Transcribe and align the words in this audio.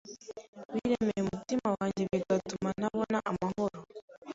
biremereye 0.73 1.21
umutima 1.25 1.67
wanjye 1.75 2.01
bigatuma 2.11 2.69
ntabona 2.79 3.17
amahoro, 3.31 3.79